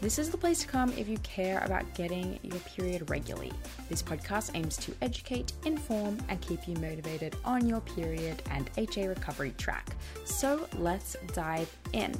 This 0.00 0.18
is 0.18 0.30
the 0.30 0.38
place 0.38 0.60
to 0.60 0.66
come 0.66 0.94
if 0.94 1.08
you 1.08 1.18
care 1.18 1.58
about 1.58 1.92
getting 1.94 2.38
your 2.42 2.58
period 2.60 3.10
regularly. 3.10 3.52
This 3.90 4.02
podcast 4.02 4.52
aims 4.54 4.78
to 4.78 4.94
educate, 5.02 5.52
inform, 5.66 6.16
and 6.30 6.40
keep 6.40 6.66
you 6.66 6.74
motivated 6.76 7.36
on 7.44 7.68
your 7.68 7.82
period 7.82 8.42
and 8.50 8.70
HA 8.78 9.08
recovery 9.08 9.52
track. 9.58 9.94
So 10.24 10.66
let's 10.78 11.16
dive 11.34 11.70
in. 11.92 12.14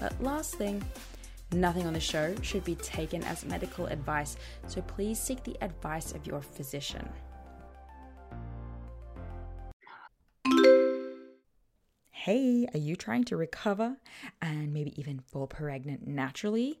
But 0.00 0.20
last 0.22 0.54
thing, 0.54 0.82
nothing 1.52 1.86
on 1.86 1.92
the 1.92 2.00
show 2.00 2.34
should 2.40 2.64
be 2.64 2.76
taken 2.76 3.22
as 3.24 3.44
medical 3.44 3.84
advice, 3.88 4.38
so 4.66 4.80
please 4.80 5.20
seek 5.20 5.44
the 5.44 5.58
advice 5.60 6.12
of 6.12 6.26
your 6.26 6.40
physician. 6.40 7.06
Hey, 12.10 12.66
are 12.72 12.78
you 12.78 12.96
trying 12.96 13.24
to 13.24 13.36
recover 13.36 13.98
and 14.40 14.72
maybe 14.72 14.98
even 14.98 15.18
fall 15.18 15.46
pregnant 15.46 16.06
naturally? 16.06 16.80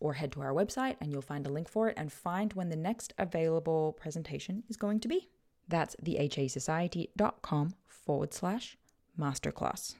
or 0.00 0.14
head 0.14 0.32
to 0.32 0.40
our 0.40 0.52
website 0.52 0.96
and 1.00 1.12
you'll 1.12 1.22
find 1.22 1.46
a 1.46 1.50
link 1.50 1.68
for 1.68 1.88
it 1.88 1.94
and 1.96 2.12
find 2.12 2.52
when 2.52 2.68
the 2.68 2.76
next 2.76 3.12
available 3.18 3.96
presentation 4.00 4.62
is 4.68 4.76
going 4.76 5.00
to 5.00 5.08
be. 5.08 5.28
That's 5.68 5.96
thehasociety.com 5.96 7.74
forward 7.86 8.32
slash 8.32 8.76
masterclass. 9.18 9.94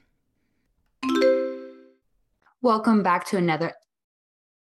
Welcome 2.61 3.03
back 3.03 3.25
to 3.27 3.37
another 3.37 3.73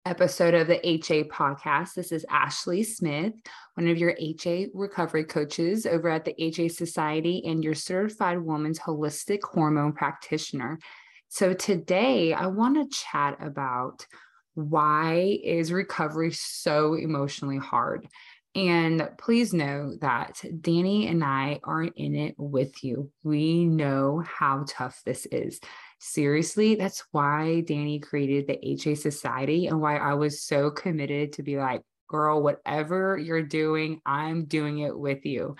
episode 0.05 0.53
of 0.53 0.67
the 0.67 0.79
HA 0.87 1.25
podcast. 1.25 1.93
This 1.93 2.11
is 2.11 2.25
Ashley 2.29 2.83
Smith, 2.83 3.33
one 3.75 3.87
of 3.87 3.97
your 3.97 4.15
HA 4.17 4.67
recovery 4.73 5.23
coaches 5.23 5.85
over 5.85 6.09
at 6.09 6.25
the 6.25 6.35
HA 6.41 6.69
Society 6.69 7.43
and 7.45 7.63
your 7.63 7.75
certified 7.75 8.39
woman's 8.39 8.79
holistic 8.79 9.39
hormone 9.43 9.93
practitioner. 9.93 10.79
So 11.27 11.53
today 11.53 12.33
I 12.33 12.47
want 12.47 12.75
to 12.75 12.97
chat 12.97 13.37
about 13.39 14.05
why 14.55 15.39
is 15.43 15.71
recovery 15.71 16.31
so 16.31 16.93
emotionally 16.93 17.57
hard? 17.57 18.07
And 18.55 19.09
please 19.19 19.53
know 19.53 19.95
that 20.01 20.41
Dani 20.43 21.09
and 21.09 21.23
I 21.23 21.59
aren't 21.63 21.95
in 21.97 22.15
it 22.15 22.35
with 22.37 22.83
you. 22.83 23.11
We 23.23 23.65
know 23.65 24.23
how 24.25 24.65
tough 24.67 25.01
this 25.05 25.27
is. 25.27 25.59
Seriously, 25.99 26.75
that's 26.75 27.03
why 27.11 27.63
Dani 27.67 28.01
created 28.01 28.47
the 28.47 28.59
HA 28.67 28.95
Society 28.95 29.67
and 29.67 29.79
why 29.79 29.97
I 29.97 30.15
was 30.15 30.41
so 30.41 30.71
committed 30.71 31.33
to 31.33 31.43
be 31.43 31.57
like, 31.57 31.83
girl, 32.07 32.41
whatever 32.41 33.17
you're 33.17 33.43
doing, 33.43 34.01
I'm 34.05 34.45
doing 34.45 34.79
it 34.79 34.97
with 34.97 35.25
you. 35.25 35.55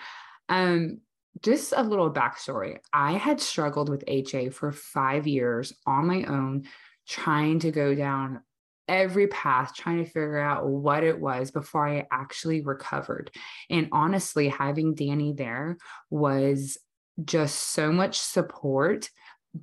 Um, 0.48 1.02
just 1.44 1.74
a 1.76 1.84
little 1.84 2.12
backstory. 2.12 2.80
I 2.92 3.14
had 3.14 3.40
struggled 3.40 3.90
with 3.90 4.04
HA 4.08 4.50
for 4.50 4.72
five 4.72 5.28
years 5.28 5.74
on 5.86 6.08
my 6.08 6.24
own, 6.24 6.66
trying 7.08 7.60
to 7.60 7.72
go 7.72 7.94
down 7.94 8.42
every 8.90 9.28
path 9.28 9.74
trying 9.74 10.04
to 10.04 10.10
figure 10.10 10.40
out 10.40 10.68
what 10.68 11.04
it 11.04 11.20
was 11.20 11.52
before 11.52 11.88
I 11.88 12.08
actually 12.12 12.62
recovered. 12.62 13.32
And 13.70 13.88
honestly, 13.94 14.50
having 14.50 14.96
Dani 14.96 15.38
there 15.38 15.78
was 16.10 16.78
just 17.24 17.56
so 17.56 17.92
much 17.92 18.20
support. 18.20 19.10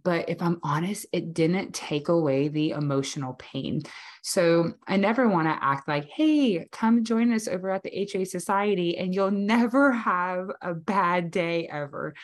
But 0.02 0.28
if 0.28 0.42
I'm 0.42 0.58
honest, 0.62 1.06
it 1.12 1.34
didn't 1.34 1.74
take 1.74 2.08
away 2.08 2.48
the 2.48 2.70
emotional 2.70 3.34
pain. 3.34 3.82
So 4.22 4.72
I 4.88 4.96
never 4.96 5.28
want 5.28 5.46
to 5.46 5.64
act 5.64 5.86
like, 5.86 6.06
hey, 6.06 6.66
come 6.72 7.04
join 7.04 7.32
us 7.32 7.46
over 7.46 7.70
at 7.70 7.82
the 7.82 7.96
HA 7.96 8.24
Society 8.24 8.98
and 8.98 9.14
you'll 9.14 9.30
never 9.30 9.92
have 9.92 10.50
a 10.60 10.74
bad 10.74 11.30
day 11.30 11.68
ever. 11.68 12.14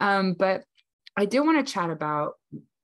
Um, 0.00 0.34
but 0.34 0.64
I 1.16 1.26
do 1.26 1.44
want 1.44 1.64
to 1.64 1.72
chat 1.72 1.90
about 1.90 2.34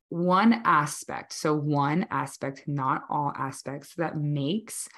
one 0.08 0.62
aspect, 0.64 1.32
so 1.32 1.54
one 1.54 2.06
aspect, 2.10 2.64
not 2.66 3.04
all 3.10 3.32
aspects, 3.36 3.94
that 3.96 4.16
makes 4.16 4.88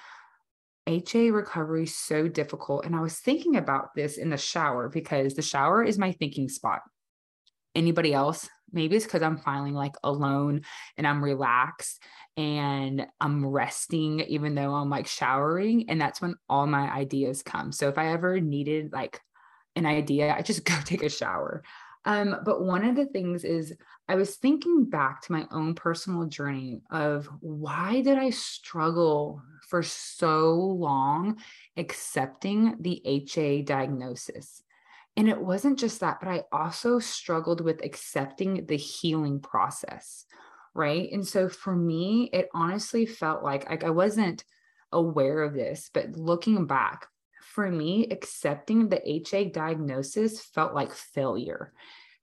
HA 0.87 1.31
recovery 1.31 1.87
so 1.87 2.29
difficult. 2.29 2.85
And 2.85 2.95
I 2.95 3.01
was 3.01 3.19
thinking 3.19 3.57
about 3.57 3.95
this 3.95 4.19
in 4.19 4.31
the 4.31 4.37
shower 4.37 4.89
because 4.89 5.35
the 5.35 5.43
shower 5.43 5.85
is 5.85 5.99
my 5.99 6.12
thinking 6.12 6.49
spot. 6.49 6.81
Anybody 7.75 8.12
else? 8.12 8.49
Maybe 8.73 8.97
it's 8.97 9.05
because 9.05 9.23
I'm 9.23 9.39
feeling 9.39 9.75
like 9.75 9.95
alone 10.05 10.62
and 10.97 11.07
I'm 11.07 11.23
relaxed 11.23 12.03
and 12.37 13.06
I'm 13.21 13.47
resting, 13.47 14.21
even 14.21 14.55
though 14.55 14.75
I'm 14.75 14.91
like 14.91 15.06
showering. 15.06 15.89
And 15.89 16.01
that's 16.01 16.21
when 16.21 16.35
all 16.49 16.67
my 16.67 16.91
ideas 16.91 17.43
come. 17.43 17.73
So 17.73 17.89
if 17.89 17.99
I 17.99 18.13
ever 18.13 18.41
needed 18.41 18.93
like 18.93 19.21
an 19.77 19.87
idea, 19.87 20.35
I 20.37 20.43
just 20.43 20.65
go 20.65 20.75
take 20.85 21.03
a 21.03 21.09
shower. 21.09 21.63
Um, 22.05 22.37
but 22.44 22.62
one 22.62 22.85
of 22.85 22.97
the 22.97 23.06
things 23.06 23.44
is 23.44 23.75
I 24.08 24.14
was 24.14 24.37
thinking 24.37 24.85
back 24.87 25.23
to 25.23 25.32
my 25.32 25.47
own 25.50 25.75
personal 25.75 26.25
journey 26.26 26.82
of 26.91 27.29
why 27.41 28.00
did 28.00 28.19
I 28.19 28.31
struggle 28.31 29.43
for 29.69 29.82
so 29.82 30.55
long 30.55 31.38
accepting 31.76 32.76
the 32.81 33.02
HA 33.05 33.62
diagnosis? 33.62 34.62
And 35.17 35.29
it 35.29 35.41
wasn't 35.41 35.79
just 35.79 36.00
that, 36.00 36.19
but 36.20 36.29
I 36.29 36.44
also 36.52 36.99
struggled 36.99 37.61
with 37.61 37.85
accepting 37.85 38.64
the 38.67 38.76
healing 38.76 39.41
process. 39.41 40.25
Right. 40.75 41.11
And 41.12 41.26
so 41.26 41.49
for 41.49 41.75
me, 41.75 42.31
it 42.32 42.49
honestly 42.55 43.05
felt 43.05 43.43
like, 43.43 43.69
like 43.69 43.85
I 43.85 43.91
wasn't 43.91 44.44
aware 44.93 45.43
of 45.43 45.53
this, 45.53 45.91
but 45.93 46.17
looking 46.17 46.67
back, 46.67 47.06
for 47.50 47.69
me, 47.70 48.06
accepting 48.11 48.88
the 48.88 49.02
HA 49.08 49.47
diagnosis 49.50 50.41
felt 50.41 50.73
like 50.73 50.93
failure. 50.93 51.73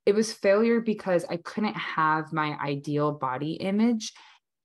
It 0.05 0.15
was 0.15 0.31
failure 0.31 0.79
because 0.79 1.25
I 1.29 1.37
couldn't 1.37 1.75
have 1.75 2.31
my 2.31 2.57
ideal 2.63 3.11
body 3.11 3.53
image 3.53 4.13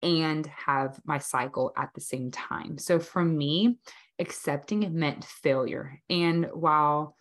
and 0.02 0.46
have 0.46 1.00
my 1.04 1.18
cycle 1.18 1.72
at 1.76 1.90
the 1.94 2.00
same 2.00 2.30
time. 2.30 2.78
So 2.78 3.00
for 3.00 3.24
me, 3.24 3.78
accepting 4.20 4.84
it 4.84 4.92
meant 4.92 5.24
failure. 5.24 6.00
And 6.08 6.46
while 6.52 7.16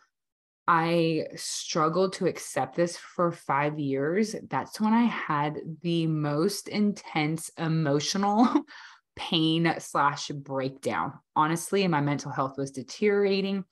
I 0.67 1.25
struggled 1.35 2.13
to 2.13 2.27
accept 2.27 2.75
this 2.75 2.95
for 2.95 3.31
five 3.31 3.79
years, 3.79 4.35
that's 4.49 4.79
when 4.79 4.93
I 4.93 5.05
had 5.05 5.57
the 5.81 6.05
most 6.05 6.67
intense 6.67 7.49
emotional 7.57 8.47
pain 9.15 9.73
slash 9.79 10.29
breakdown. 10.29 11.13
Honestly, 11.35 11.87
my 11.87 12.01
mental 12.01 12.31
health 12.31 12.57
was 12.57 12.71
deteriorating. 12.71 13.65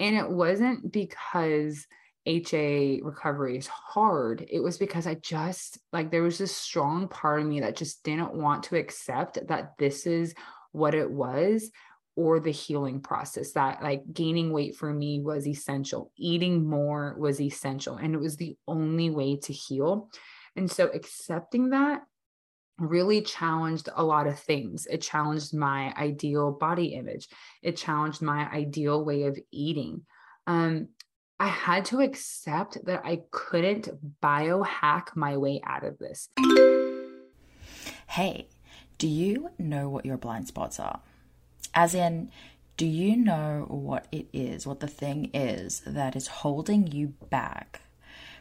And 0.00 0.16
it 0.16 0.28
wasn't 0.28 0.92
because 0.92 1.86
HA 2.26 3.00
recovery 3.02 3.56
is 3.56 3.66
hard. 3.66 4.46
It 4.48 4.60
was 4.60 4.76
because 4.76 5.06
I 5.06 5.14
just 5.14 5.78
like 5.92 6.10
there 6.10 6.22
was 6.22 6.38
this 6.38 6.54
strong 6.54 7.08
part 7.08 7.40
of 7.40 7.46
me 7.46 7.60
that 7.60 7.76
just 7.76 8.02
didn't 8.04 8.34
want 8.34 8.64
to 8.64 8.76
accept 8.76 9.38
that 9.48 9.78
this 9.78 10.06
is 10.06 10.34
what 10.72 10.94
it 10.94 11.10
was 11.10 11.70
or 12.18 12.40
the 12.40 12.50
healing 12.50 13.00
process 13.00 13.52
that 13.52 13.80
like 13.80 14.02
gaining 14.12 14.52
weight 14.52 14.74
for 14.74 14.92
me 14.92 15.20
was 15.20 15.46
essential 15.46 16.10
eating 16.16 16.68
more 16.68 17.14
was 17.16 17.40
essential 17.40 17.94
and 17.96 18.12
it 18.12 18.18
was 18.18 18.36
the 18.36 18.56
only 18.66 19.08
way 19.08 19.36
to 19.36 19.52
heal 19.52 20.10
and 20.56 20.68
so 20.68 20.90
accepting 20.92 21.70
that 21.70 22.02
really 22.78 23.22
challenged 23.22 23.88
a 23.94 24.04
lot 24.04 24.26
of 24.26 24.38
things. 24.38 24.86
It 24.86 25.02
challenged 25.02 25.54
my 25.54 25.92
ideal 25.96 26.52
body 26.52 26.94
image. 26.94 27.28
It 27.62 27.76
challenged 27.76 28.22
my 28.22 28.48
ideal 28.50 29.04
way 29.04 29.24
of 29.24 29.38
eating. 29.50 30.02
Um, 30.46 30.88
I 31.40 31.48
had 31.48 31.84
to 31.86 32.00
accept 32.00 32.84
that 32.86 33.02
I 33.04 33.22
couldn't 33.30 33.88
biohack 34.20 35.14
my 35.14 35.36
way 35.36 35.60
out 35.64 35.84
of 35.84 35.98
this. 35.98 36.28
Hey, 38.08 38.48
do 38.98 39.06
you 39.06 39.50
know 39.58 39.88
what 39.88 40.04
your 40.04 40.16
blind 40.16 40.48
spots 40.48 40.80
are? 40.80 41.00
As 41.74 41.94
in, 41.94 42.30
do 42.76 42.86
you 42.86 43.16
know 43.16 43.66
what 43.68 44.06
it 44.10 44.26
is, 44.32 44.66
what 44.66 44.80
the 44.80 44.88
thing 44.88 45.30
is 45.32 45.82
that 45.86 46.16
is 46.16 46.26
holding 46.26 46.86
you 46.86 47.14
back 47.30 47.82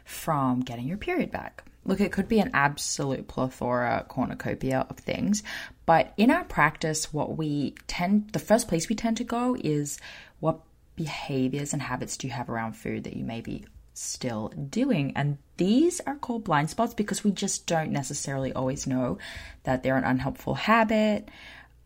from 0.06 0.62
getting 0.62 0.88
your 0.88 0.98
period 0.98 1.32
back? 1.32 1.64
Look, 1.88 2.02
it 2.02 2.12
could 2.12 2.28
be 2.28 2.40
an 2.40 2.52
absolute 2.54 3.28
plethora, 3.28 4.06
cornucopia 4.08 4.86
of 4.90 4.98
things, 4.98 5.42
but 5.86 6.14
in 6.18 6.30
our 6.30 6.44
practice, 6.44 7.14
what 7.14 7.38
we 7.38 7.76
tend, 7.88 8.32
the 8.34 8.40
first 8.40 8.68
place 8.68 8.90
we 8.90 8.96
tend 8.96 9.18
to 9.18 9.24
go 9.24 9.56
is 9.60 10.00
what 10.40 10.60
behaviors 10.98 11.74
and 11.74 11.82
habits 11.82 12.18
do 12.18 12.28
you 12.28 12.34
have 12.34 12.50
around 12.50 12.74
food 12.74 13.06
that 13.06 13.16
you 13.16 13.24
may 13.24 13.40
be 13.40 13.66
still 13.94 14.50
doing? 14.50 15.14
And 15.16 15.38
these 15.56 16.02
are 16.02 16.16
called 16.16 16.44
blind 16.44 16.70
spots 16.70 16.94
because 16.94 17.24
we 17.24 17.32
just 17.32 17.66
don't 17.66 17.92
necessarily 17.92 18.52
always 18.54 18.86
know 18.86 19.18
that 19.64 19.82
they're 19.82 19.98
an 19.98 20.04
unhelpful 20.04 20.56
habit 20.56 21.30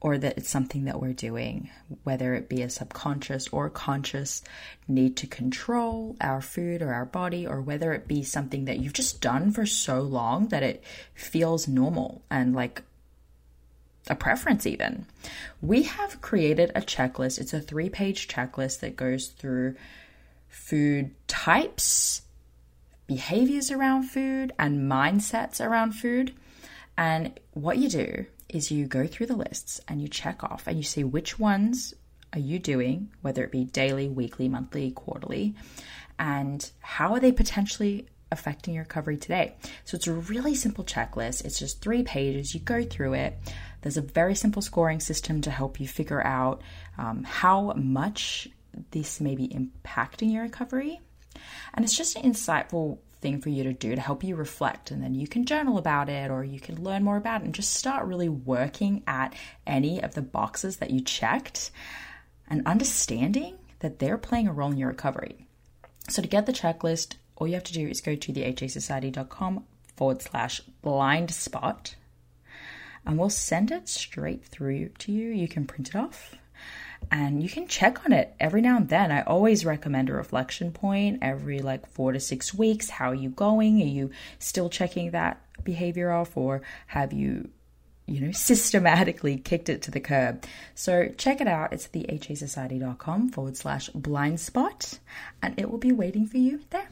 or 0.02 0.18
that 0.18 0.36
it's 0.36 0.50
something 0.50 0.86
that 0.86 1.00
we're 1.00 1.14
doing, 1.14 1.70
whether 2.04 2.34
it 2.34 2.50
be 2.50 2.64
a 2.64 2.70
subconscious 2.70 3.48
or 3.50 3.70
conscious 3.70 4.44
need 4.88 5.16
to 5.16 5.28
control 5.28 6.18
our 6.20 6.42
food 6.42 6.82
or 6.82 6.92
our 6.92 7.06
body, 7.06 7.46
or 7.46 7.62
whether 7.62 7.94
it 7.94 8.08
be 8.08 8.24
something 8.24 8.66
that 8.66 8.80
you've 8.80 8.94
just 8.94 9.22
done 9.22 9.52
for 9.52 9.66
so 9.66 10.02
long 10.02 10.48
that 10.48 10.64
it 10.64 10.84
feels 11.14 11.68
normal 11.68 12.24
and 12.32 12.56
like 12.56 12.82
a 14.10 14.16
preference, 14.16 14.66
even. 14.66 15.06
We 15.62 15.84
have 15.84 16.20
created 16.20 16.72
a 16.74 16.82
checklist. 16.82 17.40
It's 17.40 17.54
a 17.54 17.62
three 17.62 17.90
page 17.90 18.28
checklist 18.28 18.80
that 18.80 18.96
goes 18.96 19.28
through 19.28 19.76
food 20.50 21.12
types, 21.28 22.24
behaviors 23.06 23.70
around 23.70 24.04
food, 24.04 24.52
and 24.58 24.92
mindsets 24.92 25.64
around 25.64 25.92
food. 25.92 26.34
And 26.98 27.40
what 27.54 27.78
you 27.78 27.88
do 27.88 28.26
is 28.52 28.72
you 28.72 28.86
go 28.86 29.08
through 29.08 29.28
the 29.28 29.36
lists 29.36 29.82
and 29.88 30.02
you 30.02 30.08
check 30.08 30.44
off 30.44 30.68
and 30.68 30.78
you 30.78 30.84
see 30.84 31.04
which 31.04 31.40
ones 31.40 31.94
are 32.34 32.40
you 32.40 32.60
doing, 32.60 33.12
whether 33.22 33.44
it 33.44 33.52
be 33.52 33.66
daily, 33.66 34.08
weekly, 34.08 34.48
monthly, 34.48 34.92
quarterly, 34.92 35.56
and 36.20 36.72
how 36.80 37.14
are 37.14 37.20
they 37.20 37.32
potentially 37.32 38.08
affecting 38.32 38.76
your 38.76 38.84
recovery 38.84 39.18
today. 39.18 39.56
So 39.84 39.96
it's 39.96 40.08
a 40.08 40.14
really 40.14 40.56
simple 40.56 40.86
checklist. 40.86 41.44
It's 41.44 41.60
just 41.60 41.82
three 41.82 42.04
pages. 42.04 42.54
You 42.54 42.62
go 42.62 42.84
through 42.84 43.14
it. 43.14 43.38
There's 43.82 43.98
a 43.98 44.02
very 44.02 44.36
simple 44.36 44.62
scoring 44.62 45.00
system 45.00 45.42
to 45.42 45.52
help 45.52 45.80
you 45.80 45.88
figure 45.88 46.26
out 46.26 46.62
um, 46.98 47.24
how 47.24 47.74
much 47.74 48.48
this 48.92 49.20
may 49.20 49.36
be 49.36 49.50
impacting 49.50 50.32
your 50.32 50.44
recovery. 50.44 51.02
And 51.74 51.84
it's 51.84 51.98
just 51.98 52.16
an 52.16 52.24
insightful 52.24 53.00
thing 53.22 53.40
for 53.40 53.50
you 53.50 53.64
to 53.64 53.74
do 53.74 53.96
to 53.96 54.02
help 54.02 54.24
you 54.24 54.36
reflect. 54.36 54.92
And 54.92 55.02
then 55.02 55.14
you 55.14 55.28
can 55.28 55.46
journal 55.46 55.78
about 55.78 56.10
it 56.10 56.32
or 56.32 56.44
you 56.44 56.60
can 56.60 56.84
learn 56.84 57.04
more 57.04 57.18
about 57.18 57.42
it 57.42 57.46
and 57.46 57.54
just 57.54 57.76
start 57.76 58.06
really 58.06 58.30
working 58.30 59.04
at 59.08 59.34
any 59.66 60.02
of 60.02 60.14
the 60.16 60.22
boxes 60.22 60.78
that 60.78 60.92
you 60.92 61.02
checked 61.02 61.72
and 62.50 62.66
understanding 62.66 63.58
that 63.80 64.00
they're 64.00 64.18
playing 64.18 64.48
a 64.48 64.54
role 64.54 64.72
in 64.72 64.78
your 64.78 64.90
recovery. 64.90 65.48
So 66.10 66.22
to 66.22 66.28
get 66.28 66.46
the 66.46 66.54
checklist, 66.54 67.16
all 67.36 67.48
you 67.48 67.54
have 67.54 67.64
to 67.66 67.74
do 67.74 67.88
is 67.88 68.02
go 68.02 68.16
to 68.16 68.34
thehasociety.com 68.34 69.64
forward 69.96 70.22
slash 70.22 70.62
blind 70.82 71.32
spot 71.32 71.96
and 73.06 73.18
we'll 73.18 73.30
send 73.30 73.72
it 73.72 73.88
straight 73.88 74.46
through 74.46 74.90
to 74.90 75.12
you. 75.12 75.30
You 75.30 75.48
can 75.48 75.66
print 75.66 75.90
it 75.90 75.96
off 75.96 76.36
and 77.10 77.42
you 77.42 77.50
can 77.50 77.68
check 77.68 78.06
on 78.06 78.14
it 78.14 78.34
every 78.40 78.62
now 78.62 78.78
and 78.78 78.90
then. 78.90 79.12
I 79.12 79.22
always 79.22 79.66
recommend 79.66 80.10
a 80.10 80.14
reflection 80.14 80.72
point 80.72 81.20
every 81.22 81.60
like 81.60 81.88
four 81.88 82.12
to 82.12 82.20
six 82.20 82.54
weeks. 82.54 82.90
How 82.90 83.12
are 83.12 83.16
you 83.16 83.30
going? 83.30 83.82
Are 83.82 83.86
you 83.86 84.12
still 84.40 84.70
checking 84.70 85.12
that 85.12 85.42
behavior 85.64 86.12
off, 86.12 86.38
or 86.38 86.62
have 86.88 87.14
you, 87.14 87.50
you 88.06 88.22
know, 88.22 88.32
systematically 88.34 89.38
kicked 89.38 89.70
it 89.70 89.82
to 89.84 89.92
the 89.92 90.00
curb? 90.00 90.46
So 90.76 91.10
check 91.18 91.42
it 91.42 91.48
out. 91.48 91.74
It's 91.74 91.88
thehasociety.com 91.88 93.30
forward 93.30 93.58
slash 93.58 93.90
blind 93.90 94.40
spot, 94.40 95.00
and 95.42 95.60
it 95.60 95.70
will 95.70 95.80
be 95.80 95.92
waiting 95.92 96.28
for 96.28 96.38
you 96.38 96.62
there. 96.70 96.90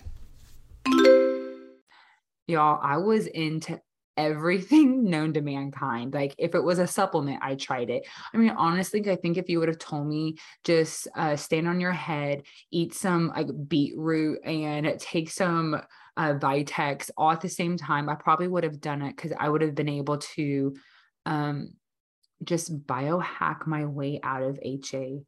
Y'all, 2.47 2.79
I 2.81 2.97
was 2.97 3.27
into 3.27 3.79
everything 4.19 5.03
known 5.09 5.33
to 5.33 5.41
mankind. 5.41 6.13
Like 6.13 6.35
if 6.37 6.53
it 6.53 6.63
was 6.63 6.79
a 6.79 6.87
supplement, 6.87 7.39
I 7.41 7.55
tried 7.55 7.89
it. 7.89 8.05
I 8.33 8.37
mean, 8.37 8.51
honestly, 8.51 9.09
I 9.09 9.15
think 9.15 9.37
if 9.37 9.49
you 9.49 9.59
would 9.59 9.69
have 9.69 9.79
told 9.79 10.07
me 10.07 10.35
just 10.63 11.07
uh, 11.15 11.35
stand 11.35 11.67
on 11.67 11.79
your 11.79 11.93
head, 11.93 12.43
eat 12.71 12.93
some 12.93 13.29
like 13.29 13.47
beetroot 13.67 14.39
and 14.45 14.99
take 14.99 15.31
some 15.31 15.81
uh, 16.17 16.33
Vitex 16.33 17.09
all 17.15 17.31
at 17.31 17.41
the 17.41 17.49
same 17.49 17.77
time, 17.77 18.09
I 18.09 18.15
probably 18.15 18.49
would 18.49 18.65
have 18.65 18.81
done 18.81 19.01
it 19.01 19.15
because 19.15 19.31
I 19.39 19.47
would 19.47 19.61
have 19.61 19.75
been 19.75 19.89
able 19.89 20.17
to 20.17 20.75
um, 21.25 21.73
just 22.43 22.85
biohack 22.85 23.65
my 23.65 23.85
way 23.85 24.19
out 24.21 24.43
of 24.43 24.59
HA 24.61 25.21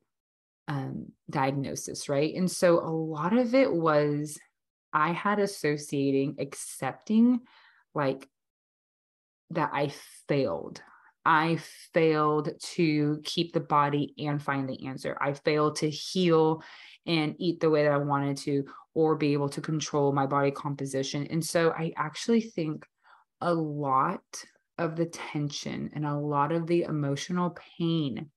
um, 0.68 1.14
diagnosis, 1.30 2.10
right? 2.10 2.34
And 2.36 2.52
so 2.52 2.80
a 2.80 2.92
lot 2.92 3.38
of 3.38 3.56
it 3.56 3.72
was 3.72 4.38
I 4.94 5.12
had 5.14 5.40
associating 5.40 6.36
accepting 6.40 7.42
like 7.94 8.28
that 9.56 9.72
I 9.74 9.92
failed. 10.28 10.82
I 11.26 11.60
failed 11.94 12.50
to 12.60 13.22
keep 13.24 13.54
the 13.54 13.60
body 13.60 14.14
and 14.18 14.42
find 14.42 14.68
the 14.68 14.88
answer. 14.88 15.18
I 15.22 15.34
failed 15.34 15.76
to 15.78 15.90
heal 15.90 16.64
and 17.06 17.36
eat 17.38 17.60
the 17.60 17.70
way 17.70 17.84
that 17.84 17.92
I 17.92 17.98
wanted 17.98 18.38
to, 18.38 18.66
or 18.94 19.16
be 19.16 19.34
able 19.34 19.50
to 19.50 19.62
control 19.62 20.12
my 20.12 20.26
body 20.26 20.52
composition. 20.52 21.28
And 21.28 21.44
so 21.46 21.72
I 21.72 21.94
actually 21.96 22.42
think 22.42 22.86
a 23.40 23.54
lot 23.54 24.22
of 24.78 24.96
the 24.96 25.06
tension 25.06 25.92
and 25.94 26.06
a 26.06 26.18
lot 26.18 26.52
of 26.52 26.68
the 26.68 26.84
emotional 26.84 27.56
pain 27.78 28.30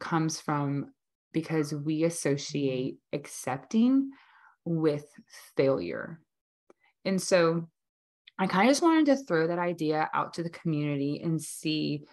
comes 0.00 0.40
from 0.40 0.92
because 1.32 1.72
we 1.74 2.04
associate 2.04 2.98
accepting 3.12 4.10
with 4.64 5.06
failure. 5.56 6.20
And 7.04 7.20
so 7.20 7.68
I 8.38 8.46
kind 8.46 8.68
of 8.68 8.70
just 8.72 8.82
wanted 8.82 9.06
to 9.06 9.24
throw 9.24 9.46
that 9.46 9.58
idea 9.58 10.10
out 10.12 10.34
to 10.34 10.42
the 10.42 10.50
community 10.50 11.20
and 11.22 11.40
see 11.40 12.04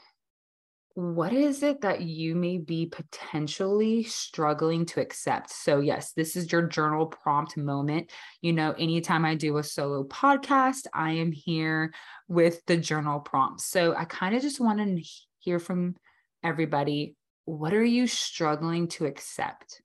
what 0.93 1.31
is 1.31 1.63
it 1.63 1.81
that 1.81 2.01
you 2.01 2.35
may 2.35 2.57
be 2.57 2.85
potentially 2.85 4.03
struggling 4.03 4.85
to 4.87 4.99
accept? 4.99 5.49
So, 5.49 5.79
yes, 5.79 6.11
this 6.13 6.35
is 6.35 6.51
your 6.51 6.63
journal 6.63 7.05
prompt 7.05 7.55
moment. 7.55 8.11
You 8.41 8.51
know, 8.53 8.73
anytime 8.77 9.23
I 9.23 9.35
do 9.35 9.57
a 9.57 9.63
solo 9.63 10.03
podcast, 10.03 10.87
I 10.93 11.11
am 11.13 11.31
here 11.31 11.93
with 12.27 12.65
the 12.65 12.75
journal 12.75 13.21
prompts. 13.21 13.67
So, 13.67 13.95
I 13.95 14.03
kind 14.03 14.35
of 14.35 14.41
just 14.41 14.59
want 14.59 14.79
to 14.79 15.01
hear 15.39 15.59
from 15.59 15.95
everybody 16.43 17.15
what 17.45 17.73
are 17.73 17.83
you 17.83 18.05
struggling 18.07 18.87
to 18.89 19.05
accept? 19.05 19.81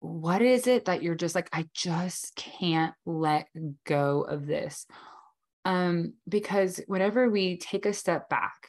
What 0.00 0.42
is 0.42 0.66
it 0.66 0.86
that 0.86 1.02
you're 1.02 1.14
just 1.14 1.34
like, 1.34 1.48
I 1.52 1.66
just 1.72 2.34
can't 2.34 2.94
let 3.06 3.46
go 3.84 4.22
of 4.22 4.46
this? 4.46 4.86
Um, 5.64 6.14
because 6.28 6.80
whenever 6.86 7.30
we 7.30 7.56
take 7.56 7.86
a 7.86 7.92
step 7.92 8.28
back 8.28 8.68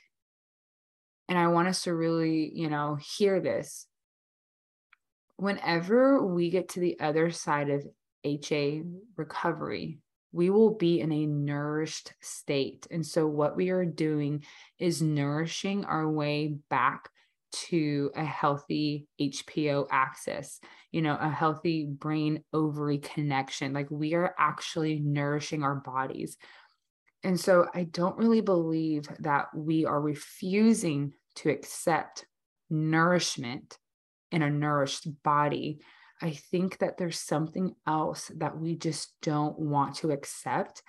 and 1.27 1.37
I 1.37 1.47
want 1.47 1.67
us 1.67 1.83
to 1.83 1.95
really, 1.95 2.51
you 2.53 2.69
know, 2.69 2.97
hear 3.17 3.39
this. 3.39 3.87
Whenever 5.37 6.23
we 6.23 6.49
get 6.49 6.69
to 6.69 6.79
the 6.79 6.99
other 6.99 7.31
side 7.31 7.69
of 7.69 7.85
HA 8.23 8.83
recovery, 9.17 9.99
we 10.31 10.49
will 10.49 10.75
be 10.75 10.99
in 10.99 11.11
a 11.11 11.25
nourished 11.25 12.13
state. 12.21 12.87
And 12.91 13.05
so, 13.05 13.27
what 13.27 13.55
we 13.55 13.69
are 13.69 13.85
doing 13.85 14.43
is 14.79 15.01
nourishing 15.01 15.85
our 15.85 16.09
way 16.09 16.55
back 16.69 17.09
to 17.53 18.11
a 18.15 18.25
healthy 18.25 19.07
HPO 19.21 19.87
axis, 19.91 20.59
you 20.91 21.01
know, 21.01 21.17
a 21.19 21.29
healthy 21.29 21.85
brain 21.85 22.43
ovary 22.51 22.97
connection. 22.97 23.73
Like 23.73 23.91
we 23.91 24.15
are 24.15 24.33
actually 24.39 24.99
nourishing 24.99 25.61
our 25.63 25.75
bodies. 25.75 26.37
And 27.23 27.39
so 27.39 27.67
I 27.73 27.83
don't 27.83 28.17
really 28.17 28.41
believe 28.41 29.07
that 29.19 29.47
we 29.55 29.85
are 29.85 30.01
refusing 30.01 31.13
to 31.35 31.49
accept 31.49 32.25
nourishment 32.69 33.77
in 34.31 34.41
a 34.41 34.49
nourished 34.49 35.07
body. 35.23 35.79
I 36.21 36.31
think 36.31 36.79
that 36.79 36.97
there's 36.97 37.19
something 37.19 37.75
else 37.87 38.31
that 38.37 38.57
we 38.57 38.75
just 38.75 39.13
don't 39.21 39.57
want 39.57 39.95
to 39.97 40.11
accept. 40.11 40.83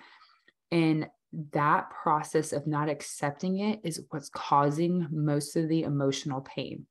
And 0.71 1.07
that 1.51 1.89
process 1.89 2.53
of 2.53 2.67
not 2.67 2.89
accepting 2.89 3.59
it 3.59 3.81
is 3.83 4.01
what's 4.09 4.29
causing 4.29 5.07
most 5.11 5.55
of 5.55 5.69
the 5.69 5.83
emotional 5.83 6.41
pain. 6.41 6.85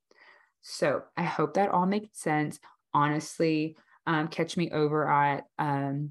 So 0.62 1.02
I 1.16 1.22
hope 1.22 1.54
that 1.54 1.70
all 1.70 1.86
makes 1.86 2.20
sense. 2.20 2.58
Honestly, 2.92 3.76
um, 4.06 4.28
catch 4.28 4.56
me 4.56 4.70
over 4.70 5.10
at 5.10 5.46
um, 5.58 6.10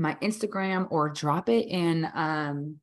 my 0.00 0.16
Instagram 0.22 0.86
or 0.90 1.10
drop 1.10 1.48
it 1.48 1.68
in 1.68 2.08
um, 2.14 2.76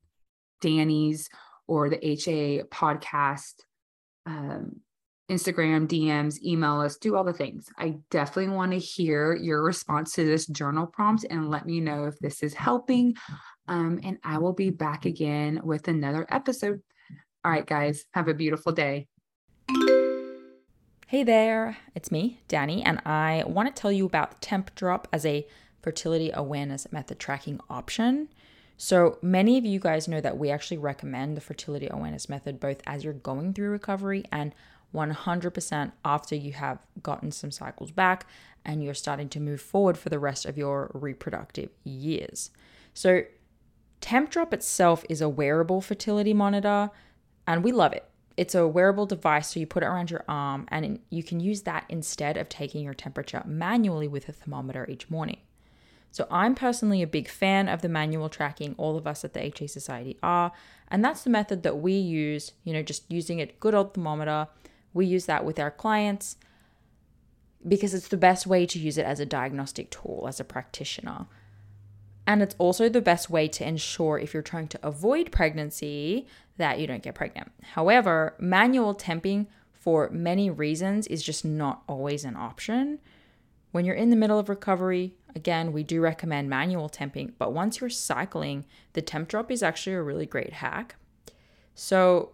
Dani's 0.61 1.29
or 1.67 1.89
the 1.89 2.07
HA 2.07 2.63
podcast 2.71 3.53
um, 4.25 4.81
Instagram, 5.29 5.87
DMs, 5.87 6.41
email 6.41 6.79
us, 6.79 6.97
do 6.97 7.15
all 7.15 7.23
the 7.23 7.33
things. 7.33 7.67
I 7.77 7.97
definitely 8.11 8.53
want 8.53 8.71
to 8.71 8.79
hear 8.79 9.35
your 9.35 9.61
response 9.61 10.13
to 10.13 10.25
this 10.25 10.45
journal 10.47 10.85
prompt 10.85 11.25
and 11.29 11.49
let 11.49 11.65
me 11.65 11.81
know 11.81 12.05
if 12.05 12.17
this 12.19 12.43
is 12.43 12.53
helping. 12.53 13.15
Um, 13.67 13.99
and 14.03 14.17
I 14.23 14.37
will 14.37 14.53
be 14.53 14.69
back 14.69 15.05
again 15.05 15.59
with 15.63 15.89
another 15.89 16.25
episode. 16.29 16.81
All 17.43 17.51
right, 17.51 17.65
guys, 17.65 18.05
have 18.13 18.29
a 18.29 18.33
beautiful 18.33 18.71
day. 18.71 19.07
Hey 21.07 21.23
there, 21.23 21.77
it's 21.95 22.11
me, 22.11 22.41
Dani, 22.49 22.81
and 22.85 23.01
I 23.05 23.43
want 23.47 23.73
to 23.73 23.81
tell 23.81 23.91
you 23.91 24.05
about 24.05 24.41
Tempdrop 24.41 25.07
as 25.13 25.25
a 25.25 25.47
fertility 25.87 26.31
awareness 26.33 26.85
method 26.91 27.17
tracking 27.17 27.61
option. 27.69 28.27
So, 28.75 29.17
many 29.21 29.57
of 29.57 29.63
you 29.63 29.79
guys 29.79 30.05
know 30.05 30.19
that 30.19 30.37
we 30.37 30.49
actually 30.49 30.79
recommend 30.79 31.37
the 31.37 31.41
fertility 31.41 31.87
awareness 31.89 32.27
method 32.27 32.59
both 32.59 32.81
as 32.85 33.05
you're 33.05 33.13
going 33.13 33.53
through 33.53 33.69
recovery 33.69 34.25
and 34.29 34.53
100% 34.93 35.91
after 36.03 36.35
you 36.35 36.51
have 36.51 36.85
gotten 37.01 37.31
some 37.31 37.51
cycles 37.51 37.91
back 37.91 38.27
and 38.65 38.83
you're 38.83 38.93
starting 38.93 39.29
to 39.29 39.39
move 39.39 39.61
forward 39.61 39.97
for 39.97 40.09
the 40.09 40.19
rest 40.19 40.45
of 40.45 40.57
your 40.57 40.91
reproductive 40.93 41.69
years. 41.85 42.51
So, 42.93 43.21
Tempdrop 44.01 44.51
itself 44.51 45.05
is 45.07 45.21
a 45.21 45.29
wearable 45.29 45.79
fertility 45.79 46.33
monitor 46.33 46.91
and 47.47 47.63
we 47.63 47.71
love 47.71 47.93
it. 47.93 48.03
It's 48.35 48.55
a 48.55 48.67
wearable 48.67 49.05
device, 49.05 49.53
so 49.53 49.61
you 49.61 49.67
put 49.67 49.83
it 49.83 49.85
around 49.85 50.11
your 50.11 50.25
arm 50.27 50.65
and 50.67 50.99
you 51.09 51.23
can 51.23 51.39
use 51.39 51.61
that 51.61 51.85
instead 51.87 52.35
of 52.35 52.49
taking 52.49 52.83
your 52.83 52.93
temperature 52.93 53.41
manually 53.45 54.09
with 54.09 54.27
a 54.27 54.33
thermometer 54.33 54.85
each 54.89 55.09
morning. 55.09 55.37
So 56.11 56.27
I'm 56.31 56.55
personally 56.55 57.01
a 57.01 57.07
big 57.07 57.27
fan 57.27 57.69
of 57.69 57.81
the 57.81 57.89
manual 57.89 58.29
tracking. 58.29 58.75
All 58.77 58.97
of 58.97 59.05
us 59.05 59.23
at 59.23 59.33
the 59.33 59.45
HA 59.45 59.67
Society 59.67 60.17
are. 60.23 60.51
And 60.87 61.03
that's 61.03 61.23
the 61.23 61.29
method 61.29 61.63
that 61.63 61.77
we 61.79 61.93
use, 61.93 62.53
you 62.63 62.73
know, 62.73 62.81
just 62.81 63.11
using 63.11 63.41
a 63.41 63.45
good 63.45 63.75
old 63.75 63.93
thermometer. 63.93 64.47
We 64.93 65.05
use 65.05 65.25
that 65.25 65.45
with 65.45 65.59
our 65.59 65.71
clients 65.71 66.37
because 67.67 67.93
it's 67.93 68.07
the 68.07 68.17
best 68.17 68.47
way 68.47 68.65
to 68.65 68.79
use 68.79 68.97
it 68.97 69.05
as 69.05 69.19
a 69.19 69.25
diagnostic 69.25 69.89
tool 69.89 70.25
as 70.27 70.39
a 70.39 70.43
practitioner. 70.43 71.27
And 72.25 72.41
it's 72.41 72.55
also 72.57 72.89
the 72.89 73.01
best 73.01 73.29
way 73.29 73.47
to 73.47 73.67
ensure 73.67 74.19
if 74.19 74.33
you're 74.33 74.43
trying 74.43 74.67
to 74.69 74.79
avoid 74.85 75.31
pregnancy 75.31 76.27
that 76.57 76.79
you 76.79 76.87
don't 76.87 77.03
get 77.03 77.15
pregnant. 77.15 77.51
However, 77.73 78.35
manual 78.37 78.93
temping 78.93 79.47
for 79.71 80.09
many 80.09 80.49
reasons 80.49 81.07
is 81.07 81.23
just 81.23 81.45
not 81.45 81.83
always 81.87 82.25
an 82.25 82.35
option. 82.35 82.99
When 83.71 83.85
you're 83.85 83.95
in 83.95 84.09
the 84.09 84.17
middle 84.17 84.39
of 84.39 84.49
recovery, 84.49 85.15
again, 85.37 85.71
we 85.71 85.83
do 85.83 86.01
recommend 86.01 86.49
manual 86.49 86.89
temping, 86.89 87.31
but 87.37 87.53
once 87.53 87.79
you're 87.79 87.91
cycling, 87.91 88.65
the 88.93 89.03
Tempdrop 89.03 89.51
is 89.51 89.61
actually 89.61 89.93
a 89.93 90.01
really 90.01 90.25
great 90.25 90.51
hack. 90.51 90.95
So 91.75 92.31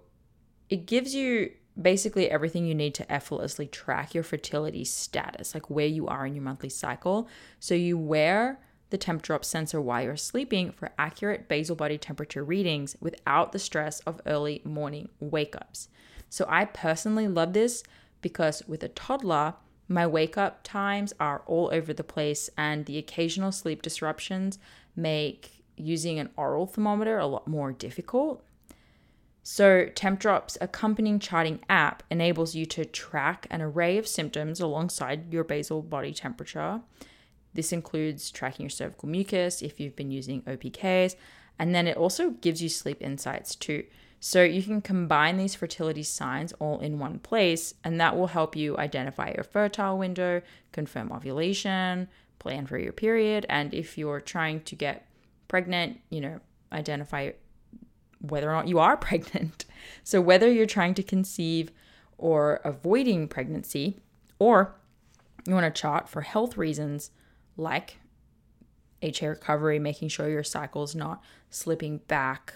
it 0.69 0.86
gives 0.86 1.13
you 1.13 1.51
basically 1.79 2.31
everything 2.31 2.65
you 2.65 2.74
need 2.74 2.95
to 2.95 3.12
effortlessly 3.12 3.67
track 3.67 4.15
your 4.15 4.24
fertility 4.24 4.86
status, 4.86 5.53
like 5.53 5.69
where 5.69 5.86
you 5.86 6.07
are 6.07 6.25
in 6.25 6.33
your 6.33 6.43
monthly 6.45 6.69
cycle. 6.69 7.27
So 7.60 7.75
you 7.75 7.98
wear 7.98 8.60
the 8.89 8.98
Tempdrop 8.98 9.43
sensor 9.43 9.81
while 9.81 10.03
you're 10.03 10.15
sleeping 10.15 10.72
for 10.72 10.91
accurate 10.98 11.50
basal 11.50 11.75
body 11.75 11.98
temperature 11.98 12.43
readings 12.43 12.95
without 13.01 13.51
the 13.51 13.60
stress 13.60 14.00
of 14.01 14.22
early 14.25 14.62
morning 14.63 15.10
wake 15.19 15.57
ups. 15.57 15.89
So 16.29 16.45
I 16.48 16.65
personally 16.65 17.27
love 17.27 17.51
this 17.51 17.83
because 18.22 18.63
with 18.65 18.81
a 18.81 18.88
toddler, 18.88 19.55
my 19.88 20.08
wake 20.08 20.38
up 20.38 20.63
times 20.63 21.13
are 21.20 21.44
all 21.46 21.70
over 21.74 21.94
the 21.94 22.04
place, 22.04 22.50
and 22.58 22.86
the 22.86 22.98
occasional 22.98 23.52
sleep 23.52 23.82
disruptions 23.82 24.60
make 24.96 25.63
using 25.75 26.20
an 26.20 26.30
oral 26.38 26.66
thermometer 26.66 27.18
a 27.18 27.28
lot 27.28 27.48
more 27.48 27.72
difficult. 27.72 28.44
So, 29.46 29.88
Tempdrop's 29.94 30.58
accompanying 30.62 31.20
charting 31.20 31.60
app 31.68 32.04
enables 32.10 32.56
you 32.56 32.66
to 32.68 32.86
track 32.86 33.46
an 33.52 33.62
array 33.62 33.98
of 33.98 34.08
symptoms 34.08 34.62
alongside 34.62 35.34
your 35.34 35.44
basal 35.44 35.82
body 35.82 36.13
temperature. 36.13 36.80
This 37.54 37.74
includes 37.74 38.32
tracking 38.32 38.63
your 38.63 38.70
cervical 38.70 39.10
mucus 39.10 39.62
if 39.62 39.82
you've 39.82 39.98
been 39.98 40.12
using 40.12 40.44
OPKs, 40.44 41.16
and 41.60 41.75
then 41.75 41.88
it 41.88 41.98
also 41.98 42.32
gives 42.32 42.63
you 42.63 42.70
sleep 42.70 43.02
insights 43.02 43.54
too. 43.54 43.84
So 44.25 44.42
you 44.42 44.63
can 44.63 44.80
combine 44.82 45.36
these 45.36 45.53
fertility 45.53 46.01
signs 46.01 46.53
all 46.53 46.80
in 46.80 46.98
one 46.98 47.20
place, 47.20 47.74
and 47.84 48.00
that 48.00 48.15
will 48.15 48.27
help 48.27 48.56
you 48.56 48.77
identify 48.77 49.34
your 49.36 49.44
fertile 49.44 49.98
window, 49.98 50.42
confirm 50.72 51.12
ovulation, 51.12 52.08
plan 52.39 52.65
for 52.65 52.77
your 52.77 52.94
period, 52.94 53.46
and 53.50 53.74
if 53.74 53.98
you're 53.98 54.22
trying 54.22 54.62
to 54.62 54.77
get 54.77 55.06
pregnant, 55.50 56.00
you 56.10 56.22
know, 56.22 56.39
identify 56.72 57.32
whether 58.22 58.50
or 58.50 58.53
not 58.53 58.70
you 58.70 58.80
are 58.80 58.96
pregnant. 59.10 59.65
So 60.06 60.22
whether 60.22 60.50
you're 60.50 60.68
trying 60.68 60.94
to 60.94 61.03
conceive 61.03 61.74
or 62.18 62.62
avoiding 62.63 63.27
pregnancy, 63.27 64.00
or 64.39 64.74
you 65.46 65.53
want 65.53 65.65
to 65.65 65.82
chart 65.82 66.08
for 66.08 66.22
health 66.22 66.56
reasons 66.56 67.12
like 67.58 67.98
HA 69.01 69.27
recovery, 69.27 69.80
making 69.80 70.08
sure 70.08 70.30
your 70.30 70.46
cycle 70.46 70.84
is 70.84 70.96
not 70.96 71.22
slipping 71.50 71.98
back 72.08 72.53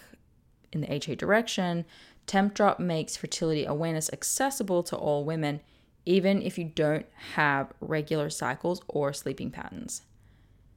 in 0.72 0.80
the 0.80 0.92
HA 0.92 1.14
direction, 1.16 1.84
Tempdrop 2.26 2.78
makes 2.78 3.16
fertility 3.16 3.64
awareness 3.64 4.10
accessible 4.12 4.82
to 4.84 4.96
all 4.96 5.24
women, 5.24 5.60
even 6.04 6.42
if 6.42 6.58
you 6.58 6.64
don't 6.64 7.06
have 7.34 7.72
regular 7.80 8.30
cycles 8.30 8.82
or 8.86 9.12
sleeping 9.12 9.50
patterns. 9.50 10.02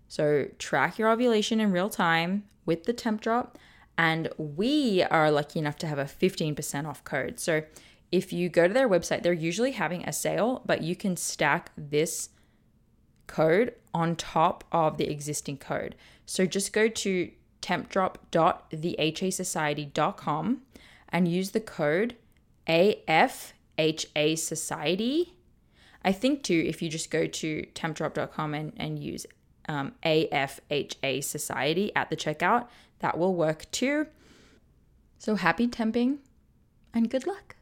So, 0.07 0.47
track 0.57 0.97
your 0.97 1.09
ovulation 1.09 1.59
in 1.59 1.71
real 1.71 1.89
time 1.89 2.45
with 2.65 2.85
the 2.85 2.93
Tempdrop, 2.93 3.55
and 3.97 4.29
we 4.37 5.03
are 5.03 5.29
lucky 5.29 5.59
enough 5.59 5.77
to 5.77 5.87
have 5.87 5.99
a 5.99 6.05
15% 6.05 6.87
off 6.87 7.03
code. 7.03 7.39
So, 7.39 7.63
if 8.11 8.33
you 8.33 8.49
go 8.49 8.67
to 8.67 8.73
their 8.73 8.89
website, 8.89 9.23
they're 9.23 9.31
usually 9.31 9.71
having 9.71 10.03
a 10.03 10.11
sale, 10.11 10.63
but 10.65 10.81
you 10.81 10.95
can 10.95 11.15
stack 11.15 11.71
this 11.77 12.29
code 13.27 13.73
on 13.93 14.17
top 14.17 14.65
of 14.71 14.97
the 14.97 15.09
existing 15.09 15.57
code. 15.57 15.95
So, 16.25 16.45
just 16.45 16.73
go 16.73 16.87
to 16.87 17.31
tempdrop.thehasociety.com 17.61 20.61
and 21.09 21.27
use 21.27 21.51
the 21.51 21.59
code 21.59 22.15
AFHA 22.67 24.37
Society. 24.37 25.35
I 26.03 26.11
think 26.11 26.43
too, 26.43 26.63
if 26.65 26.81
you 26.81 26.89
just 26.89 27.11
go 27.11 27.27
to 27.27 27.65
tempdrop.com 27.75 28.53
and, 28.53 28.73
and 28.77 28.99
use 28.99 29.25
um, 29.67 29.93
AFHA 30.03 31.23
Society 31.23 31.91
at 31.95 32.09
the 32.09 32.15
checkout, 32.15 32.67
that 32.99 33.17
will 33.17 33.35
work 33.35 33.69
too. 33.71 34.07
So 35.19 35.35
happy 35.35 35.67
temping 35.67 36.17
and 36.93 37.09
good 37.09 37.27
luck. 37.27 37.55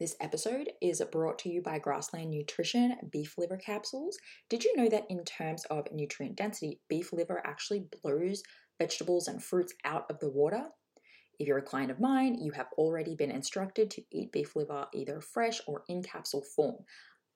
This 0.00 0.16
episode 0.18 0.70
is 0.80 1.02
brought 1.12 1.38
to 1.40 1.50
you 1.50 1.60
by 1.60 1.78
Grassland 1.78 2.30
Nutrition 2.30 2.96
beef 3.12 3.36
liver 3.36 3.58
capsules. 3.58 4.16
Did 4.48 4.64
you 4.64 4.74
know 4.74 4.88
that 4.88 5.04
in 5.10 5.22
terms 5.24 5.66
of 5.66 5.92
nutrient 5.92 6.36
density, 6.36 6.80
beef 6.88 7.12
liver 7.12 7.42
actually 7.44 7.84
blows 8.02 8.42
vegetables 8.78 9.28
and 9.28 9.44
fruits 9.44 9.74
out 9.84 10.06
of 10.10 10.18
the 10.18 10.30
water? 10.30 10.68
If 11.38 11.46
you're 11.46 11.58
a 11.58 11.62
client 11.62 11.90
of 11.90 12.00
mine, 12.00 12.38
you 12.40 12.52
have 12.52 12.68
already 12.78 13.14
been 13.14 13.30
instructed 13.30 13.90
to 13.90 14.02
eat 14.10 14.32
beef 14.32 14.56
liver 14.56 14.86
either 14.94 15.20
fresh 15.20 15.60
or 15.66 15.82
in 15.86 16.02
capsule 16.02 16.46
form. 16.56 16.76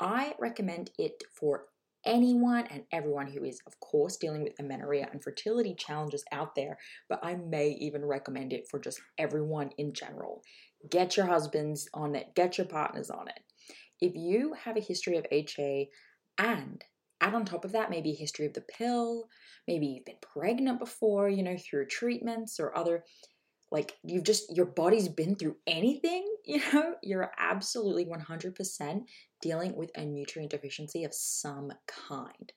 I 0.00 0.34
recommend 0.38 0.90
it 0.98 1.22
for 1.38 1.66
anyone 2.06 2.66
and 2.70 2.84
everyone 2.92 3.26
who 3.26 3.44
is, 3.44 3.60
of 3.66 3.78
course, 3.80 4.16
dealing 4.16 4.42
with 4.42 4.58
amenorrhea 4.58 5.08
and 5.12 5.22
fertility 5.22 5.74
challenges 5.74 6.24
out 6.32 6.54
there, 6.54 6.78
but 7.08 7.20
I 7.22 7.34
may 7.34 7.70
even 7.80 8.04
recommend 8.04 8.52
it 8.52 8.68
for 8.70 8.78
just 8.78 9.00
everyone 9.18 9.70
in 9.78 9.92
general. 9.92 10.42
Get 10.88 11.16
your 11.16 11.26
husbands 11.26 11.88
on 11.94 12.14
it, 12.14 12.34
get 12.34 12.58
your 12.58 12.66
partners 12.66 13.10
on 13.10 13.28
it. 13.28 13.40
If 14.00 14.14
you 14.14 14.54
have 14.64 14.76
a 14.76 14.80
history 14.80 15.16
of 15.16 15.26
HA 15.30 15.88
and 16.38 16.84
add 17.20 17.34
on 17.34 17.44
top 17.44 17.64
of 17.64 17.72
that 17.72 17.90
maybe 17.90 18.10
a 18.10 18.16
history 18.16 18.46
of 18.46 18.54
the 18.54 18.60
pill, 18.60 19.28
maybe 19.66 19.86
you've 19.86 20.04
been 20.04 20.16
pregnant 20.20 20.78
before, 20.78 21.28
you 21.28 21.42
know, 21.42 21.56
through 21.56 21.86
treatments 21.86 22.60
or 22.60 22.76
other 22.76 23.04
like 23.70 23.94
you've 24.04 24.24
just 24.24 24.54
your 24.54 24.66
body's 24.66 25.08
been 25.08 25.34
through 25.34 25.56
anything, 25.66 26.24
you 26.44 26.60
know, 26.72 26.94
you're 27.02 27.30
absolutely 27.38 28.04
100% 28.04 29.00
dealing 29.42 29.74
with 29.74 29.90
a 29.96 30.04
nutrient 30.04 30.52
deficiency 30.52 31.04
of 31.04 31.12
some 31.12 31.72
kind. 31.86 32.52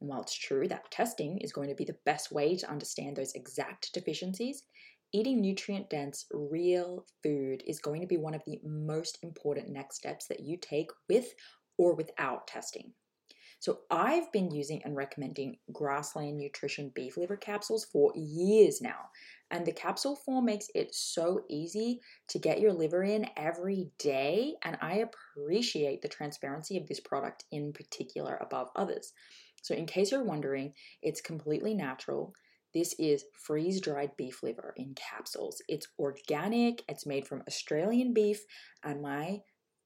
And 0.00 0.08
while 0.08 0.22
it's 0.22 0.34
true 0.34 0.68
that 0.68 0.90
testing 0.90 1.38
is 1.38 1.52
going 1.52 1.68
to 1.68 1.74
be 1.74 1.84
the 1.84 1.96
best 2.04 2.32
way 2.32 2.56
to 2.56 2.70
understand 2.70 3.16
those 3.16 3.34
exact 3.34 3.92
deficiencies, 3.92 4.64
eating 5.12 5.40
nutrient 5.40 5.90
dense, 5.90 6.26
real 6.32 7.04
food 7.22 7.62
is 7.66 7.78
going 7.78 8.00
to 8.00 8.06
be 8.06 8.16
one 8.16 8.34
of 8.34 8.42
the 8.46 8.60
most 8.64 9.18
important 9.22 9.68
next 9.68 9.96
steps 9.96 10.26
that 10.28 10.40
you 10.40 10.56
take 10.56 10.90
with 11.08 11.34
or 11.78 11.94
without 11.94 12.46
testing. 12.46 12.92
So, 13.62 13.78
I've 13.92 14.32
been 14.32 14.50
using 14.50 14.82
and 14.82 14.96
recommending 14.96 15.58
Grassland 15.72 16.36
Nutrition 16.36 16.90
beef 16.96 17.16
liver 17.16 17.36
capsules 17.36 17.84
for 17.84 18.12
years 18.16 18.80
now. 18.82 19.10
And 19.52 19.64
the 19.64 19.70
capsule 19.70 20.16
form 20.16 20.46
makes 20.46 20.66
it 20.74 20.92
so 20.92 21.44
easy 21.48 22.00
to 22.28 22.40
get 22.40 22.60
your 22.60 22.72
liver 22.72 23.04
in 23.04 23.28
every 23.36 23.92
day. 23.98 24.54
And 24.64 24.76
I 24.80 25.04
appreciate 25.36 26.02
the 26.02 26.08
transparency 26.08 26.76
of 26.76 26.88
this 26.88 26.98
product 26.98 27.44
in 27.52 27.72
particular 27.72 28.36
above 28.40 28.70
others. 28.74 29.12
So, 29.62 29.76
in 29.76 29.86
case 29.86 30.10
you're 30.10 30.24
wondering, 30.24 30.72
it's 31.00 31.20
completely 31.20 31.72
natural. 31.72 32.34
This 32.74 32.94
is 32.98 33.24
freeze 33.34 33.80
dried 33.80 34.16
beef 34.16 34.42
liver 34.42 34.72
in 34.76 34.94
capsules. 34.94 35.60
It's 35.68 35.88
organic, 35.98 36.82
it's 36.88 37.06
made 37.06 37.26
from 37.26 37.42
Australian 37.46 38.14
beef, 38.14 38.44
and 38.82 39.02
my 39.02 39.40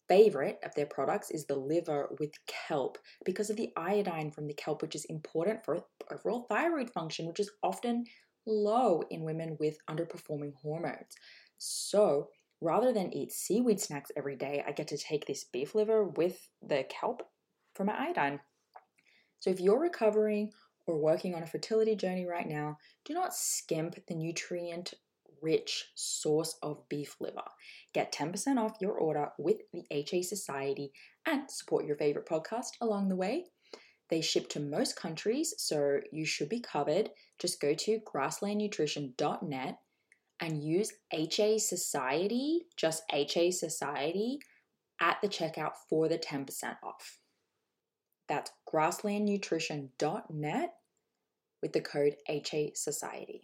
favorite 0.08 0.58
of 0.64 0.74
their 0.74 0.86
products 0.86 1.30
is 1.30 1.46
the 1.46 1.56
liver 1.56 2.08
with 2.20 2.30
kelp 2.46 2.96
because 3.24 3.50
of 3.50 3.56
the 3.56 3.72
iodine 3.76 4.30
from 4.30 4.46
the 4.46 4.54
kelp, 4.54 4.82
which 4.82 4.94
is 4.94 5.04
important 5.06 5.64
for 5.64 5.80
overall 6.12 6.46
thyroid 6.48 6.90
function, 6.90 7.26
which 7.26 7.40
is 7.40 7.50
often 7.62 8.04
low 8.46 9.02
in 9.10 9.24
women 9.24 9.56
with 9.58 9.76
underperforming 9.90 10.52
hormones. 10.62 11.16
So 11.58 12.28
rather 12.60 12.92
than 12.92 13.12
eat 13.12 13.32
seaweed 13.32 13.80
snacks 13.80 14.12
every 14.16 14.36
day, 14.36 14.62
I 14.66 14.72
get 14.72 14.88
to 14.88 14.98
take 14.98 15.26
this 15.26 15.44
beef 15.44 15.74
liver 15.74 16.04
with 16.04 16.48
the 16.62 16.84
kelp 16.88 17.22
for 17.74 17.84
my 17.84 18.08
iodine. 18.08 18.40
So 19.40 19.50
if 19.50 19.60
you're 19.60 19.80
recovering 19.80 20.52
or 20.86 20.98
working 20.98 21.34
on 21.34 21.42
a 21.42 21.46
fertility 21.46 21.96
journey 21.96 22.26
right 22.26 22.48
now, 22.48 22.78
do 23.04 23.14
not 23.14 23.34
skimp 23.34 23.96
the 24.06 24.14
nutrient 24.14 24.94
rich 25.42 25.86
source 25.94 26.56
of 26.62 26.88
beef 26.88 27.16
liver. 27.20 27.42
Get 27.92 28.12
10% 28.12 28.58
off 28.58 28.78
your 28.80 28.92
order 28.92 29.28
with 29.38 29.58
the 29.72 29.84
HA 29.90 30.22
Society 30.22 30.92
and 31.26 31.50
support 31.50 31.84
your 31.84 31.96
favorite 31.96 32.26
podcast 32.26 32.70
along 32.80 33.08
the 33.08 33.16
way. 33.16 33.46
They 34.08 34.20
ship 34.20 34.48
to 34.50 34.60
most 34.60 34.96
countries, 34.96 35.54
so 35.58 36.00
you 36.12 36.24
should 36.24 36.48
be 36.48 36.60
covered. 36.60 37.10
Just 37.38 37.60
go 37.60 37.74
to 37.74 38.00
grasslandnutrition.net 38.00 39.78
and 40.40 40.62
use 40.62 40.92
HA 41.12 41.58
Society, 41.58 42.66
just 42.76 43.02
HA 43.12 43.50
Society, 43.50 44.38
at 45.00 45.18
the 45.22 45.28
checkout 45.28 45.72
for 45.88 46.08
the 46.08 46.18
10% 46.18 46.76
off. 46.82 47.18
That's 48.28 48.50
grasslandnutrition.net 48.72 50.74
with 51.62 51.72
the 51.72 51.80
code 51.80 52.16
HA 52.28 52.72
Society. 52.74 53.42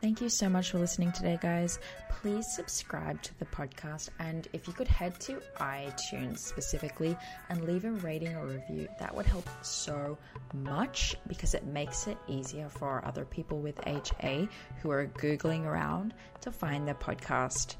Thank 0.00 0.22
you 0.22 0.30
so 0.30 0.48
much 0.48 0.70
for 0.70 0.78
listening 0.78 1.12
today, 1.12 1.38
guys. 1.42 1.78
Please 2.08 2.50
subscribe 2.50 3.20
to 3.22 3.38
the 3.38 3.44
podcast, 3.44 4.08
and 4.18 4.48
if 4.54 4.66
you 4.66 4.72
could 4.72 4.88
head 4.88 5.20
to 5.20 5.42
iTunes 5.58 6.38
specifically 6.38 7.16
and 7.50 7.64
leave 7.64 7.84
a 7.84 7.92
rating 7.92 8.34
or 8.34 8.46
review, 8.46 8.88
that 8.98 9.14
would 9.14 9.26
help 9.26 9.46
so 9.62 10.16
much 10.54 11.16
because 11.28 11.54
it 11.54 11.66
makes 11.66 12.06
it 12.06 12.16
easier 12.28 12.68
for 12.68 13.04
other 13.04 13.26
people 13.26 13.60
with 13.60 13.78
HA 13.86 14.48
who 14.82 14.90
are 14.90 15.06
Googling 15.06 15.66
around 15.66 16.14
to 16.40 16.50
find 16.50 16.88
the 16.88 16.94
podcast 16.94 17.76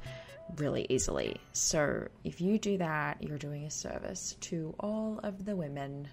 really 0.56 0.86
easily. 0.88 1.36
So 1.52 2.08
if 2.24 2.40
you 2.40 2.58
do 2.58 2.78
that, 2.78 3.22
you're 3.22 3.38
doing 3.38 3.64
a 3.64 3.70
service 3.70 4.36
to 4.40 4.74
all 4.80 5.20
of 5.22 5.44
the 5.44 5.56
women 5.56 6.08